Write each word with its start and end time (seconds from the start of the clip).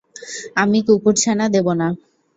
আমি 0.61 0.79
কুকুরছানা 0.87 1.45
দেব 1.55 1.67
না! 1.73 1.87